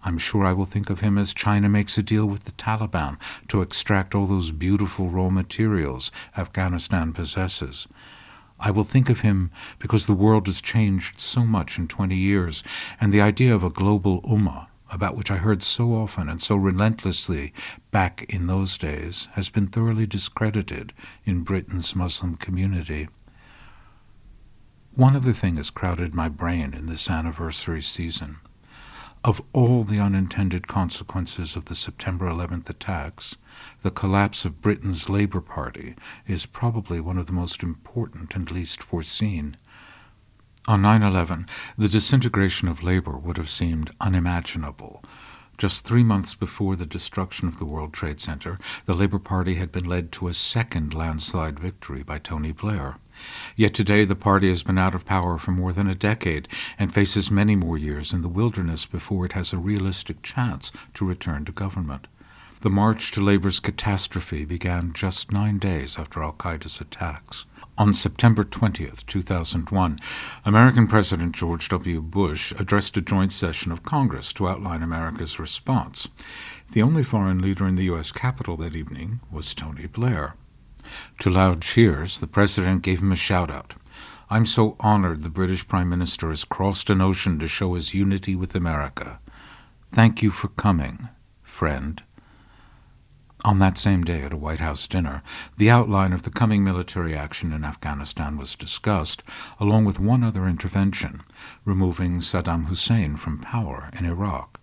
I'm 0.03 0.19
sure 0.19 0.45
I 0.45 0.53
will 0.53 0.65
think 0.65 0.91
of 0.91 0.99
him 0.99 1.17
as 1.17 1.33
China 1.33 1.67
makes 1.67 1.97
a 1.97 2.03
deal 2.03 2.27
with 2.27 2.43
the 2.43 2.51
Taliban 2.51 3.17
to 3.47 3.63
extract 3.63 4.13
all 4.13 4.27
those 4.27 4.51
beautiful 4.51 5.09
raw 5.09 5.29
materials 5.31 6.11
Afghanistan 6.37 7.11
possesses. 7.11 7.87
I 8.59 8.69
will 8.69 8.83
think 8.83 9.09
of 9.09 9.21
him 9.21 9.49
because 9.79 10.05
the 10.05 10.13
world 10.13 10.45
has 10.45 10.61
changed 10.61 11.19
so 11.19 11.43
much 11.43 11.79
in 11.79 11.87
20 11.87 12.15
years, 12.15 12.63
and 13.01 13.11
the 13.11 13.21
idea 13.21 13.53
of 13.55 13.63
a 13.63 13.71
global 13.71 14.21
ummah 14.21 14.67
about 14.95 15.15
which 15.15 15.29
I 15.29 15.35
heard 15.35 15.61
so 15.61 15.93
often 15.93 16.29
and 16.29 16.41
so 16.41 16.55
relentlessly 16.55 17.53
back 17.91 18.25
in 18.29 18.47
those 18.47 18.77
days, 18.77 19.27
has 19.33 19.49
been 19.49 19.67
thoroughly 19.67 20.07
discredited 20.07 20.93
in 21.25 21.43
Britain's 21.43 21.95
Muslim 21.95 22.37
community. 22.37 23.09
One 24.95 25.15
other 25.15 25.33
thing 25.33 25.57
has 25.57 25.69
crowded 25.69 26.15
my 26.15 26.29
brain 26.29 26.73
in 26.73 26.85
this 26.87 27.09
anniversary 27.09 27.81
season. 27.81 28.37
Of 29.25 29.41
all 29.53 29.83
the 29.83 29.99
unintended 29.99 30.67
consequences 30.67 31.55
of 31.55 31.65
the 31.65 31.75
September 31.75 32.27
11th 32.29 32.69
attacks, 32.69 33.35
the 33.81 33.91
collapse 33.91 34.45
of 34.45 34.61
Britain's 34.61 35.09
Labour 35.09 35.41
Party 35.41 35.95
is 36.25 36.45
probably 36.45 37.01
one 37.01 37.17
of 37.17 37.25
the 37.25 37.33
most 37.33 37.63
important 37.63 38.33
and 38.35 38.49
least 38.49 38.81
foreseen. 38.81 39.57
On 40.67 40.81
9 40.81 41.03
11, 41.03 41.45
the 41.77 41.87
disintegration 41.87 42.67
of 42.67 42.81
labor 42.81 43.15
would 43.15 43.37
have 43.37 43.51
seemed 43.51 43.91
unimaginable. 44.01 45.03
Just 45.59 45.85
three 45.85 46.03
months 46.03 46.33
before 46.33 46.75
the 46.75 46.87
destruction 46.87 47.47
of 47.47 47.59
the 47.59 47.65
World 47.65 47.93
Trade 47.93 48.19
Center, 48.19 48.57
the 48.87 48.95
Labour 48.95 49.19
Party 49.19 49.55
had 49.55 49.71
been 49.71 49.85
led 49.85 50.11
to 50.13 50.27
a 50.27 50.33
second 50.33 50.91
landslide 50.91 51.59
victory 51.59 52.01
by 52.01 52.17
Tony 52.17 52.51
Blair. 52.51 52.97
Yet 53.55 53.75
today 53.75 54.05
the 54.05 54.15
party 54.15 54.49
has 54.49 54.63
been 54.63 54.79
out 54.79 54.95
of 54.95 55.05
power 55.05 55.37
for 55.37 55.51
more 55.51 55.71
than 55.71 55.87
a 55.87 55.93
decade 55.93 56.47
and 56.79 56.91
faces 56.91 57.29
many 57.29 57.55
more 57.55 57.77
years 57.77 58.11
in 58.11 58.23
the 58.23 58.27
wilderness 58.27 58.85
before 58.85 59.23
it 59.23 59.33
has 59.33 59.53
a 59.53 59.59
realistic 59.59 60.23
chance 60.23 60.71
to 60.95 61.05
return 61.05 61.45
to 61.45 61.51
government. 61.51 62.07
The 62.61 62.71
march 62.71 63.11
to 63.11 63.21
Labour's 63.21 63.59
catastrophe 63.59 64.45
began 64.45 64.93
just 64.93 65.31
nine 65.31 65.59
days 65.59 65.99
after 65.99 66.23
Al 66.23 66.33
Qaeda's 66.33 66.81
attacks. 66.81 67.45
On 67.77 67.93
September 67.93 68.45
20, 68.45 68.89
2001, 69.05 69.99
American 70.45 70.87
President 70.87 71.35
George 71.35 71.67
W. 71.67 72.01
Bush 72.01 72.53
addressed 72.57 72.95
a 72.95 73.01
joint 73.01 73.33
session 73.33 73.69
of 73.69 73.83
Congress 73.83 74.31
to 74.31 74.47
outline 74.47 74.81
America's 74.81 75.39
response. 75.39 76.07
The 76.71 76.81
only 76.81 77.03
foreign 77.03 77.41
leader 77.41 77.67
in 77.67 77.75
the 77.75 77.83
U.S. 77.85 78.13
Capitol 78.13 78.55
that 78.57 78.77
evening 78.77 79.19
was 79.29 79.53
Tony 79.53 79.87
Blair. 79.87 80.35
To 81.19 81.29
loud 81.29 81.61
cheers, 81.61 82.21
the 82.21 82.27
President 82.27 82.81
gave 82.81 83.01
him 83.01 83.11
a 83.11 83.17
shout 83.17 83.51
out. 83.51 83.75
I'm 84.29 84.45
so 84.45 84.77
honored 84.79 85.23
the 85.23 85.29
British 85.29 85.67
Prime 85.67 85.89
Minister 85.89 86.29
has 86.29 86.45
crossed 86.45 86.89
an 86.89 87.01
ocean 87.01 87.39
to 87.39 87.47
show 87.49 87.73
his 87.73 87.93
unity 87.93 88.37
with 88.37 88.55
America. 88.55 89.19
Thank 89.91 90.23
you 90.23 90.31
for 90.31 90.47
coming, 90.47 91.09
friend. 91.43 92.01
On 93.45 93.59
that 93.59 93.77
same 93.77 94.03
day, 94.03 94.23
at 94.23 94.33
a 94.33 94.37
White 94.37 94.59
House 94.59 94.87
dinner, 94.87 95.21
the 95.57 95.69
outline 95.69 96.13
of 96.13 96.23
the 96.23 96.31
coming 96.31 96.63
military 96.63 97.15
action 97.15 97.53
in 97.53 97.63
Afghanistan 97.63 98.39
was 98.39 98.55
discussed, 98.55 99.21
along 99.59 99.85
with 99.85 99.99
one 99.99 100.23
other 100.23 100.47
intervention 100.47 101.21
removing 101.63 102.21
Saddam 102.21 102.65
Hussein 102.65 103.17
from 103.17 103.37
power 103.37 103.91
in 103.93 104.03
Iraq. 104.03 104.59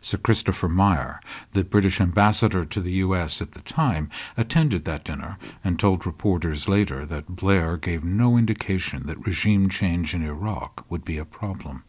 Sir 0.00 0.18
Christopher 0.18 0.68
Meyer, 0.68 1.20
the 1.52 1.64
British 1.64 2.00
ambassador 2.00 2.64
to 2.64 2.80
the 2.80 2.92
U.S. 3.06 3.42
at 3.42 3.52
the 3.52 3.60
time, 3.62 4.08
attended 4.36 4.84
that 4.84 5.02
dinner 5.02 5.36
and 5.64 5.76
told 5.76 6.06
reporters 6.06 6.68
later 6.68 7.04
that 7.04 7.34
Blair 7.34 7.76
gave 7.76 8.04
no 8.04 8.36
indication 8.36 9.08
that 9.08 9.26
regime 9.26 9.68
change 9.68 10.14
in 10.14 10.24
Iraq 10.24 10.88
would 10.88 11.04
be 11.04 11.18
a 11.18 11.24
problem. 11.24 11.82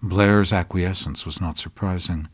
Blair's 0.00 0.52
acquiescence 0.52 1.26
was 1.26 1.40
not 1.40 1.58
surprising. 1.58 2.28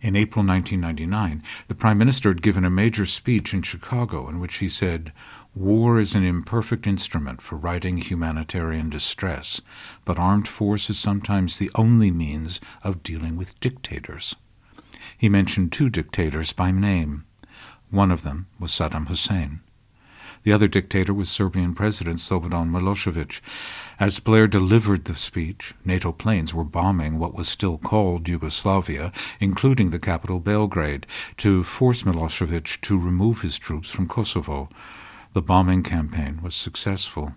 In 0.00 0.14
April 0.14 0.44
1999, 0.44 1.42
the 1.66 1.74
Prime 1.74 1.98
Minister 1.98 2.28
had 2.28 2.42
given 2.42 2.64
a 2.64 2.70
major 2.70 3.06
speech 3.06 3.52
in 3.52 3.62
Chicago 3.62 4.28
in 4.28 4.38
which 4.38 4.58
he 4.58 4.68
said, 4.68 5.12
War 5.52 5.98
is 5.98 6.14
an 6.14 6.24
imperfect 6.24 6.86
instrument 6.86 7.42
for 7.42 7.56
righting 7.56 7.98
humanitarian 7.98 8.88
distress, 8.88 9.60
but 10.04 10.18
armed 10.18 10.46
force 10.46 10.88
is 10.90 10.98
sometimes 10.98 11.58
the 11.58 11.72
only 11.74 12.12
means 12.12 12.60
of 12.84 13.02
dealing 13.02 13.36
with 13.36 13.58
dictators. 13.58 14.36
He 15.16 15.28
mentioned 15.28 15.72
two 15.72 15.90
dictators 15.90 16.52
by 16.52 16.70
name. 16.70 17.24
One 17.90 18.12
of 18.12 18.22
them 18.22 18.46
was 18.60 18.70
Saddam 18.70 19.08
Hussein. 19.08 19.60
The 20.48 20.54
other 20.54 20.66
dictator 20.66 21.12
was 21.12 21.28
Serbian 21.28 21.74
President 21.74 22.20
Slobodan 22.20 22.70
Milosevic. 22.70 23.42
As 24.00 24.18
Blair 24.18 24.46
delivered 24.46 25.04
the 25.04 25.14
speech, 25.14 25.74
NATO 25.84 26.10
planes 26.10 26.54
were 26.54 26.64
bombing 26.64 27.18
what 27.18 27.34
was 27.34 27.50
still 27.50 27.76
called 27.76 28.30
Yugoslavia, 28.30 29.12
including 29.40 29.90
the 29.90 29.98
capital 29.98 30.40
Belgrade, 30.40 31.06
to 31.36 31.64
force 31.64 32.04
Milosevic 32.04 32.80
to 32.80 32.98
remove 32.98 33.42
his 33.42 33.58
troops 33.58 33.90
from 33.90 34.08
Kosovo. 34.08 34.70
The 35.34 35.42
bombing 35.42 35.82
campaign 35.82 36.40
was 36.42 36.54
successful. 36.54 37.34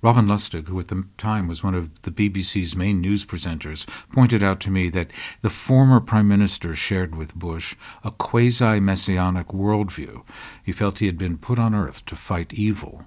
Robin 0.00 0.26
Lustig, 0.26 0.68
who 0.68 0.78
at 0.78 0.88
the 0.88 1.04
time 1.16 1.48
was 1.48 1.64
one 1.64 1.74
of 1.74 2.02
the 2.02 2.12
BBC's 2.12 2.76
main 2.76 3.00
news 3.00 3.24
presenters, 3.24 3.88
pointed 4.12 4.44
out 4.44 4.60
to 4.60 4.70
me 4.70 4.88
that 4.90 5.10
the 5.42 5.50
former 5.50 5.98
Prime 5.98 6.28
Minister 6.28 6.74
shared 6.76 7.16
with 7.16 7.34
Bush 7.34 7.74
a 8.04 8.12
quasi 8.12 8.78
messianic 8.78 9.48
worldview. 9.48 10.22
He 10.62 10.70
felt 10.70 11.00
he 11.00 11.06
had 11.06 11.18
been 11.18 11.36
put 11.36 11.58
on 11.58 11.74
earth 11.74 12.06
to 12.06 12.14
fight 12.14 12.54
evil. 12.54 13.06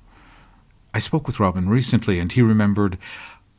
I 0.94 1.00
spoke 1.00 1.28
with 1.28 1.40
Robin 1.40 1.70
recently, 1.70 2.20
and 2.20 2.32
he 2.32 2.42
remembered 2.42 2.98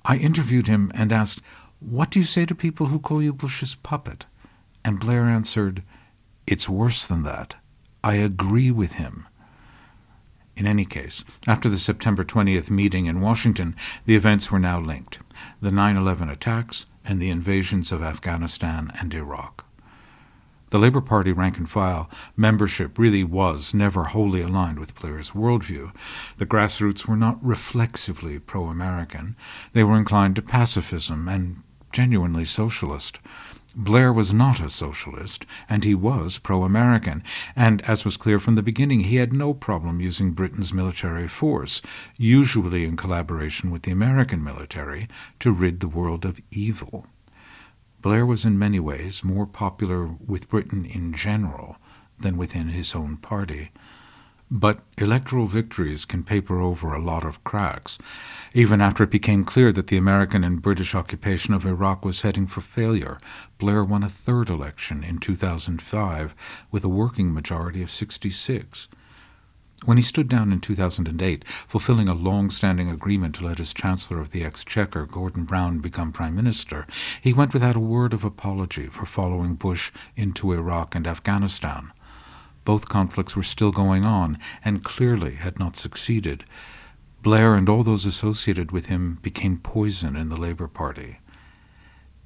I 0.05 0.17
interviewed 0.17 0.67
him 0.67 0.93
and 0.95 1.11
asked, 1.11 1.41
What 1.81 2.11
do 2.11 2.19
you 2.19 2.27
say 2.27 2.45
to 2.45 2.55
people 2.55 2.87
who 2.87 2.99
call 2.99 3.23
you 3.23 3.33
Bush's 3.33 3.77
puppet? 3.77 4.27
And 4.85 5.01
Blair 5.01 5.23
answered, 5.23 5.83
It's 6.47 6.69
worse 6.69 7.07
than 7.07 7.23
that. 7.23 7.55
I 8.05 8.15
agree 8.15 8.71
with 8.71 8.95
him. 8.95 9.27
In 10.63 10.69
any 10.69 10.85
case, 10.85 11.25
after 11.45 11.69
the 11.69 11.77
September 11.77 12.23
20th 12.23 12.71
meeting 12.71 13.07
in 13.07 13.21
Washington, 13.21 13.75
the 14.07 14.15
events 14.15 14.53
were 14.53 14.61
now 14.61 14.79
linked 14.79 15.19
the 15.61 15.73
9 15.73 15.97
11 15.97 16.31
attacks 16.31 16.87
and 17.05 17.21
the 17.21 17.31
invasions 17.31 17.91
of 17.91 18.01
Afghanistan 18.01 18.93
and 19.01 19.13
Iraq. 19.13 19.65
The 20.71 20.79
Labour 20.79 21.01
Party 21.01 21.33
rank 21.33 21.59
and 21.59 21.69
file 21.69 22.09
membership 22.37 22.97
really 22.97 23.25
was 23.25 23.75
never 23.75 24.05
wholly 24.05 24.41
aligned 24.41 24.79
with 24.79 24.95
Blair's 24.95 25.33
worldview. 25.33 25.93
The 26.37 26.47
grassroots 26.47 27.09
were 27.09 27.17
not 27.17 27.45
reflexively 27.45 28.39
pro 28.39 28.67
American, 28.67 29.35
they 29.73 29.83
were 29.83 29.99
inclined 29.99 30.37
to 30.37 30.43
pacifism 30.43 31.27
and 31.29 31.65
genuinely 31.91 32.45
socialist. 32.45 33.19
Blair 33.75 34.13
was 34.13 34.35
not 34.35 34.61
a 34.61 34.69
socialist, 34.69 35.47
and 35.69 35.85
he 35.85 35.95
was 35.95 36.39
pro 36.39 36.63
American, 36.63 37.23
and, 37.57 37.81
as 37.83 38.05
was 38.05 38.19
clear 38.19 38.39
from 38.39 38.55
the 38.55 38.63
beginning, 38.63 39.01
he 39.01 39.17
had 39.17 39.33
no 39.33 39.55
problem 39.55 40.01
using 40.01 40.33
Britain's 40.33 40.73
military 40.75 41.27
force, 41.27 41.81
usually 42.19 42.85
in 42.85 42.97
collaboration 42.97 43.71
with 43.71 43.83
the 43.83 43.93
American 43.93 44.45
military, 44.45 45.09
to 45.41 45.53
rid 45.53 45.81
the 45.81 45.89
world 45.89 46.27
of 46.27 46.41
evil. 46.51 47.07
Blair 48.03 48.27
was 48.27 48.45
in 48.45 48.59
many 48.59 48.81
ways 48.81 49.25
more 49.25 49.47
popular 49.47 50.07
with 50.07 50.51
Britain 50.51 50.85
in 50.85 51.15
general 51.15 51.77
than 52.19 52.37
within 52.37 52.69
his 52.69 52.95
own 52.95 53.17
party. 53.17 53.71
But 54.55 54.81
electoral 54.99 55.47
victories 55.47 56.05
can 56.05 56.25
paper 56.25 56.61
over 56.61 56.93
a 56.93 57.01
lot 57.01 57.25
of 57.25 57.43
cracks. 57.43 57.97
Even 58.53 58.83
after 58.83 59.03
it 59.03 59.11
became 59.11 59.47
clear 59.47 59.73
that 59.73 59.87
the 59.87 59.97
American 59.97 60.45
and 60.45 60.61
British 60.61 60.95
occupation 60.95 61.55
of 61.55 61.65
Iraq 61.65 62.05
was 62.05 62.21
heading 62.21 62.47
for 62.47 62.61
failure, 62.61 63.17
Blair 63.57 63.83
won 63.83 64.03
a 64.03 64.11
third 64.11 64.51
election 64.51 65.03
in 65.03 65.17
2005 65.17 66.35
with 66.71 66.85
a 66.85 66.89
working 66.91 67.33
majority 67.33 67.83
of 67.83 67.91
66. 67.91 68.89
When 69.87 69.97
he 69.97 70.03
stood 70.03 70.29
down 70.29 70.53
in 70.53 70.61
2008, 70.61 71.47
fulfilling 71.67 72.11
a 72.11 72.15
long 72.15 72.51
standing 72.51 72.91
agreement 72.91 73.37
to 73.37 73.47
let 73.47 73.57
his 73.57 73.73
Chancellor 73.73 74.21
of 74.21 74.33
the 74.33 74.45
Exchequer, 74.45 75.07
Gordon 75.07 75.45
Brown, 75.45 75.79
become 75.79 76.13
Prime 76.13 76.37
Minister, 76.37 76.87
he 77.23 77.33
went 77.33 77.55
without 77.55 77.75
a 77.75 77.81
word 77.81 78.13
of 78.13 78.23
apology 78.23 78.89
for 78.89 79.07
following 79.07 79.55
Bush 79.55 79.91
into 80.15 80.53
Iraq 80.53 80.95
and 80.95 81.07
Afghanistan. 81.07 81.91
Both 82.65 82.89
conflicts 82.89 83.35
were 83.35 83.43
still 83.43 83.73
going 83.73 84.05
on 84.05 84.39
and 84.65 84.85
clearly 84.85 85.35
had 85.35 85.59
not 85.59 85.77
succeeded. 85.77 86.45
Blair 87.23 87.55
and 87.55 87.69
all 87.69 87.83
those 87.83 88.07
associated 88.07 88.73
with 88.73 88.87
him 88.87 89.19
became 89.23 89.59
poison 89.59 90.17
in 90.17 90.29
the 90.29 90.39
Labour 90.39 90.69
Party. 90.69 91.19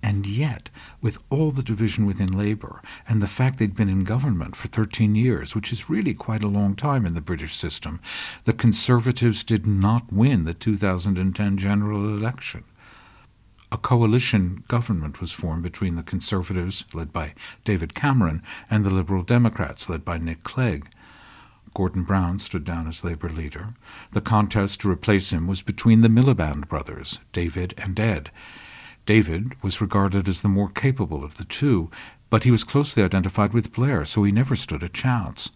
And 0.02 0.26
yet, 0.26 0.71
with 1.00 1.19
all 1.31 1.50
the 1.50 1.62
division 1.62 2.07
within 2.07 2.31
Labour 2.37 2.81
and 3.09 3.21
the 3.21 3.26
fact 3.26 3.59
they'd 3.59 3.75
been 3.75 3.88
in 3.88 4.05
government 4.05 4.55
for 4.55 4.69
13 4.69 5.16
years, 5.16 5.55
which 5.55 5.73
is 5.73 5.90
really 5.90 6.14
quite 6.14 6.45
a 6.45 6.49
long 6.49 6.76
time 6.76 7.05
in 7.07 7.14
the 7.14 7.21
British 7.21 7.57
system, 7.57 8.00
the 8.45 8.52
Conservatives 8.52 9.43
did 9.43 9.66
not 9.66 10.12
win 10.12 10.45
the 10.45 10.55
2010 10.55 11.57
general 11.57 12.16
election 12.16 12.62
a 13.73 13.78
coalition 13.78 14.64
government 14.68 15.20
was 15.20 15.32
formed 15.32 15.62
between 15.62 15.96
the 15.96 16.02
Conservatives, 16.02 16.85
led 16.92 17.12
by 17.12 17.35
David 17.64 17.94
Cameron, 17.94 18.42
and 18.70 18.85
the 18.85 18.90
Liberal 18.90 19.23
Democrats, 19.23 19.88
led 19.88 20.04
by 20.04 20.18
Nick 20.18 20.44
Clegg. 20.44 20.88
Gordon 21.75 22.04
Brown 22.04 22.38
stood 22.38 22.64
down 22.64 22.87
as 22.87 23.04
Labour 23.04 23.28
leader. 23.28 23.75
The 24.12 24.20
contest 24.20 24.80
to 24.80 24.90
replace 24.90 25.32
him 25.32 25.46
was 25.46 25.61
between 25.62 26.00
the 26.00 26.08
Miliband 26.08 26.68
brothers, 26.68 27.18
David 27.32 27.75
and 27.76 27.99
Ed. 28.00 28.30
David 29.04 29.52
was 29.62 29.80
regarded 29.80 30.26
as 30.26 30.40
the 30.40 30.48
more 30.48 30.68
capable 30.68 31.22
of 31.22 31.37
the 31.37 31.44
two, 31.44 31.90
but 32.31 32.44
he 32.44 32.50
was 32.50 32.64
closely 32.64 33.02
identified 33.02 33.52
with 33.52 33.72
Blair, 33.72 34.05
so 34.05 34.22
he 34.22 34.33
never 34.33 34.57
stood 34.57 34.83
a 34.83 34.88
chance. 34.88 35.50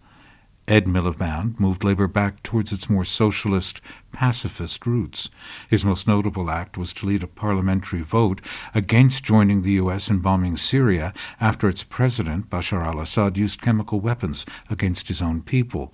Ed 0.67 0.85
Miliband 0.85 1.59
moved 1.59 1.83
Labour 1.83 2.07
back 2.07 2.43
towards 2.43 2.71
its 2.71 2.89
more 2.89 3.03
socialist, 3.03 3.81
pacifist 4.13 4.85
roots. 4.85 5.29
His 5.69 5.83
most 5.83 6.07
notable 6.07 6.49
act 6.49 6.77
was 6.77 6.93
to 6.93 7.05
lead 7.05 7.23
a 7.23 7.27
parliamentary 7.27 8.01
vote 8.01 8.41
against 8.73 9.23
joining 9.23 9.63
the 9.63 9.73
U.S. 9.73 10.09
in 10.09 10.19
bombing 10.19 10.57
Syria 10.57 11.13
after 11.39 11.67
its 11.67 11.83
president, 11.83 12.49
Bashar 12.49 12.85
al 12.85 12.99
Assad, 12.99 13.37
used 13.37 13.61
chemical 13.61 13.99
weapons 13.99 14.45
against 14.69 15.07
his 15.07 15.21
own 15.21 15.41
people. 15.41 15.93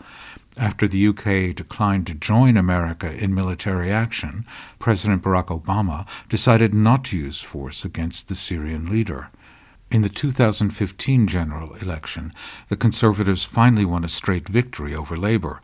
After 0.59 0.87
the 0.87 1.07
UK 1.07 1.55
declined 1.55 2.07
to 2.07 2.13
join 2.13 2.57
America 2.57 3.13
in 3.13 3.33
military 3.33 3.91
action, 3.91 4.45
President 4.79 5.23
Barack 5.23 5.47
Obama 5.47 6.07
decided 6.29 6.73
not 6.73 7.05
to 7.05 7.17
use 7.17 7.41
force 7.41 7.85
against 7.85 8.27
the 8.27 8.35
Syrian 8.35 8.89
leader. 8.89 9.29
In 9.89 10.01
the 10.01 10.09
2015 10.09 11.27
general 11.27 11.73
election, 11.75 12.33
the 12.67 12.75
Conservatives 12.75 13.45
finally 13.45 13.85
won 13.85 14.03
a 14.03 14.09
straight 14.09 14.49
victory 14.49 14.93
over 14.93 15.15
Labour. 15.15 15.61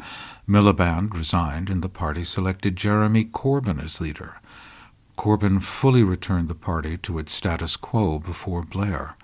Miliband 0.47 1.13
resigned 1.13 1.69
and 1.69 1.81
the 1.81 1.89
party 1.89 2.23
selected 2.23 2.77
Jeremy 2.77 3.25
Corbyn 3.25 3.83
as 3.83 3.99
leader. 3.99 4.39
Corbyn 5.17 5.61
fully 5.61 6.03
returned 6.03 6.47
the 6.47 6.55
party 6.55 6.95
to 6.99 7.19
its 7.19 7.33
status 7.33 7.75
quo 7.75 8.17
before 8.17 8.61
Blair. 8.61 9.17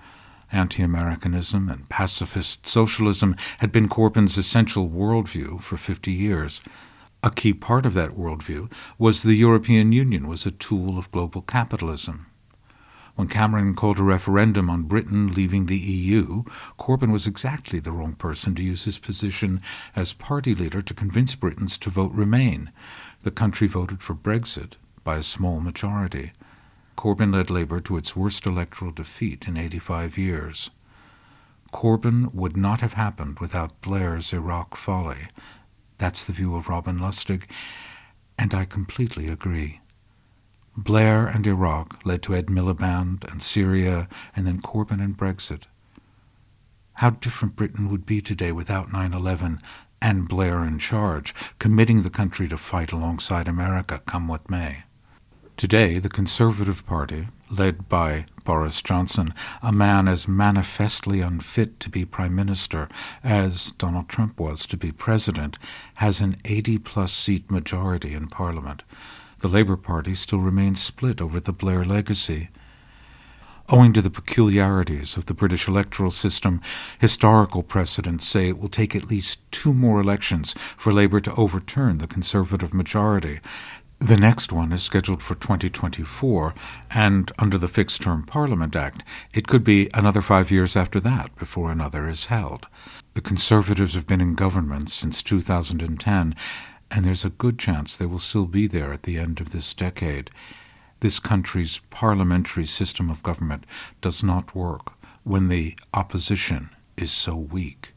Anti 0.52 0.82
Americanism 0.82 1.70
and 1.70 1.88
pacifist 1.88 2.66
socialism 2.66 3.36
had 3.58 3.72
been 3.72 3.88
Corbyn's 3.88 4.36
essential 4.36 4.86
worldview 4.86 5.62
for 5.62 5.78
50 5.78 6.12
years. 6.12 6.60
A 7.22 7.30
key 7.30 7.54
part 7.54 7.86
of 7.86 7.94
that 7.94 8.10
worldview 8.10 8.70
was 8.98 9.22
the 9.22 9.34
European 9.34 9.92
Union 9.92 10.28
was 10.28 10.44
a 10.44 10.50
tool 10.50 10.98
of 10.98 11.10
global 11.10 11.40
capitalism. 11.40 12.26
When 13.20 13.28
Cameron 13.28 13.74
called 13.74 13.98
a 13.98 14.02
referendum 14.02 14.70
on 14.70 14.84
Britain 14.84 15.34
leaving 15.34 15.66
the 15.66 15.76
EU, 15.76 16.44
Corbyn 16.78 17.12
was 17.12 17.26
exactly 17.26 17.78
the 17.78 17.92
wrong 17.92 18.14
person 18.14 18.54
to 18.54 18.62
use 18.62 18.84
his 18.84 18.96
position 18.96 19.60
as 19.94 20.14
party 20.14 20.54
leader 20.54 20.80
to 20.80 20.94
convince 20.94 21.34
Britons 21.34 21.76
to 21.76 21.90
vote 21.90 22.12
Remain. 22.12 22.72
The 23.22 23.30
country 23.30 23.68
voted 23.68 24.02
for 24.02 24.14
Brexit 24.14 24.78
by 25.04 25.16
a 25.18 25.22
small 25.22 25.60
majority. 25.60 26.32
Corbyn 26.96 27.34
led 27.34 27.50
Labour 27.50 27.78
to 27.80 27.98
its 27.98 28.16
worst 28.16 28.46
electoral 28.46 28.90
defeat 28.90 29.46
in 29.46 29.58
85 29.58 30.16
years. 30.16 30.70
Corbyn 31.74 32.32
would 32.32 32.56
not 32.56 32.80
have 32.80 32.94
happened 32.94 33.38
without 33.38 33.82
Blair's 33.82 34.32
Iraq 34.32 34.78
folly. 34.78 35.28
That's 35.98 36.24
the 36.24 36.32
view 36.32 36.56
of 36.56 36.70
Robin 36.70 36.98
Lustig, 36.98 37.42
and 38.38 38.54
I 38.54 38.64
completely 38.64 39.28
agree. 39.28 39.80
Blair 40.76 41.26
and 41.26 41.46
Iraq 41.46 42.04
led 42.04 42.22
to 42.22 42.34
Ed 42.34 42.46
Miliband 42.46 43.24
and 43.30 43.42
Syria, 43.42 44.08
and 44.34 44.46
then 44.46 44.60
Corbyn 44.60 45.02
and 45.02 45.16
Brexit. 45.16 45.64
How 46.94 47.10
different 47.10 47.56
Britain 47.56 47.90
would 47.90 48.06
be 48.06 48.20
today 48.20 48.52
without 48.52 48.92
9 48.92 49.12
11 49.12 49.60
and 50.00 50.28
Blair 50.28 50.64
in 50.64 50.78
charge, 50.78 51.34
committing 51.58 52.02
the 52.02 52.10
country 52.10 52.48
to 52.48 52.56
fight 52.56 52.92
alongside 52.92 53.48
America, 53.48 54.00
come 54.06 54.28
what 54.28 54.50
may. 54.50 54.84
Today, 55.56 55.98
the 55.98 56.08
Conservative 56.08 56.86
Party, 56.86 57.28
led 57.50 57.88
by 57.88 58.24
Boris 58.44 58.80
Johnson, 58.80 59.34
a 59.62 59.72
man 59.72 60.08
as 60.08 60.26
manifestly 60.26 61.20
unfit 61.20 61.78
to 61.80 61.90
be 61.90 62.06
Prime 62.06 62.34
Minister 62.34 62.88
as 63.22 63.72
Donald 63.72 64.08
Trump 64.08 64.40
was 64.40 64.64
to 64.66 64.78
be 64.78 64.90
President, 64.90 65.58
has 65.96 66.22
an 66.22 66.36
80 66.46 66.78
plus 66.78 67.12
seat 67.12 67.50
majority 67.50 68.14
in 68.14 68.28
Parliament. 68.28 68.84
The 69.40 69.48
Labour 69.48 69.76
Party 69.76 70.14
still 70.14 70.40
remains 70.40 70.82
split 70.82 71.22
over 71.22 71.40
the 71.40 71.52
Blair 71.52 71.82
legacy. 71.82 72.50
Owing 73.70 73.94
to 73.94 74.02
the 74.02 74.10
peculiarities 74.10 75.16
of 75.16 75.26
the 75.26 75.34
British 75.34 75.66
electoral 75.66 76.10
system, 76.10 76.60
historical 76.98 77.62
precedents 77.62 78.26
say 78.26 78.48
it 78.48 78.58
will 78.58 78.68
take 78.68 78.94
at 78.94 79.08
least 79.08 79.40
two 79.50 79.72
more 79.72 79.98
elections 79.98 80.54
for 80.76 80.92
Labour 80.92 81.20
to 81.20 81.34
overturn 81.36 81.98
the 81.98 82.06
Conservative 82.06 82.74
majority. 82.74 83.40
The 83.98 84.16
next 84.16 84.52
one 84.52 84.72
is 84.72 84.82
scheduled 84.82 85.22
for 85.22 85.34
2024, 85.36 86.54
and 86.90 87.32
under 87.38 87.58
the 87.58 87.68
Fixed 87.68 88.02
Term 88.02 88.24
Parliament 88.24 88.74
Act, 88.74 89.02
it 89.32 89.46
could 89.46 89.62
be 89.62 89.88
another 89.94 90.20
five 90.20 90.50
years 90.50 90.74
after 90.74 91.00
that 91.00 91.34
before 91.36 91.70
another 91.70 92.08
is 92.08 92.26
held. 92.26 92.66
The 93.14 93.20
Conservatives 93.20 93.94
have 93.94 94.06
been 94.06 94.20
in 94.20 94.34
government 94.34 94.90
since 94.90 95.22
2010, 95.22 96.34
and 96.90 97.04
there's 97.04 97.24
a 97.24 97.30
good 97.30 97.58
chance 97.58 97.96
they 97.96 98.06
will 98.06 98.18
still 98.18 98.46
be 98.46 98.66
there 98.66 98.92
at 98.92 99.04
the 99.04 99.18
end 99.18 99.40
of 99.40 99.50
this 99.50 99.72
decade. 99.74 100.30
This 101.00 101.18
country's 101.18 101.78
parliamentary 101.90 102.66
system 102.66 103.10
of 103.10 103.22
government 103.22 103.64
does 104.00 104.22
not 104.22 104.54
work 104.54 104.92
when 105.24 105.48
the 105.48 105.76
opposition 105.94 106.70
is 106.96 107.12
so 107.12 107.36
weak. 107.36 107.94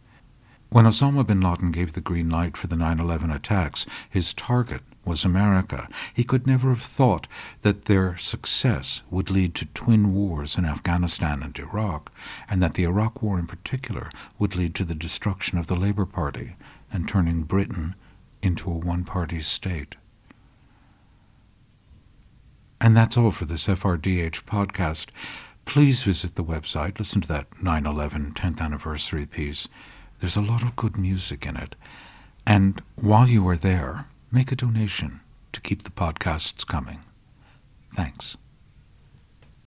When 0.69 0.85
Osama 0.85 1.25
bin 1.25 1.41
Laden 1.41 1.71
gave 1.71 1.93
the 1.93 2.01
green 2.01 2.29
light 2.29 2.57
for 2.57 2.67
the 2.67 2.75
9 2.75 2.99
11 2.99 3.31
attacks, 3.31 3.85
his 4.09 4.33
target 4.33 4.81
was 5.05 5.25
America. 5.25 5.87
He 6.13 6.23
could 6.23 6.47
never 6.47 6.69
have 6.69 6.81
thought 6.81 7.27
that 7.61 7.85
their 7.85 8.17
success 8.17 9.01
would 9.11 9.29
lead 9.29 9.53
to 9.55 9.65
twin 9.65 10.13
wars 10.13 10.57
in 10.57 10.65
Afghanistan 10.65 11.43
and 11.43 11.57
Iraq, 11.59 12.11
and 12.49 12.63
that 12.63 12.75
the 12.75 12.85
Iraq 12.85 13.21
War 13.21 13.37
in 13.37 13.47
particular 13.47 14.09
would 14.39 14.55
lead 14.55 14.73
to 14.75 14.85
the 14.85 14.95
destruction 14.95 15.57
of 15.57 15.67
the 15.67 15.75
Labour 15.75 16.05
Party 16.05 16.55
and 16.91 17.07
turning 17.07 17.43
Britain 17.43 17.95
into 18.43 18.69
a 18.69 18.75
one 18.75 19.03
party 19.03 19.39
state. 19.39 19.95
And 22.79 22.95
that's 22.95 23.17
all 23.17 23.31
for 23.31 23.45
this 23.45 23.67
FRDH 23.67 24.43
podcast. 24.43 25.09
Please 25.65 26.03
visit 26.03 26.35
the 26.35 26.43
website, 26.43 26.99
listen 26.99 27.21
to 27.21 27.27
that 27.29 27.47
9 27.63 27.85
11 27.85 28.33
10th 28.33 28.59
anniversary 28.59 29.25
piece. 29.25 29.69
There's 30.19 30.35
a 30.35 30.41
lot 30.41 30.63
of 30.63 30.75
good 30.75 30.97
music 30.97 31.45
in 31.45 31.55
it. 31.55 31.75
And 32.45 32.81
while 32.95 33.29
you 33.29 33.47
are 33.47 33.57
there, 33.57 34.07
make 34.31 34.51
a 34.51 34.55
donation 34.55 35.21
to 35.53 35.61
keep 35.61 35.83
the 35.83 35.89
podcasts 35.89 36.67
coming. 36.67 36.99
Thanks. 37.95 38.35